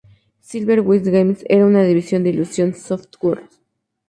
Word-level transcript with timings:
Silver 0.39 0.79
Wish 0.81 1.03
Games 1.03 1.43
era 1.47 1.63
una 1.63 1.83
división 1.83 2.23
de 2.23 2.31
Illusion 2.31 2.73
Softworks. 2.73 3.61